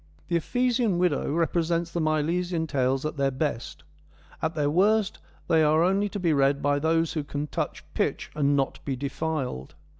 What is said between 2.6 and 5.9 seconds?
Tales at their best; at their worst they are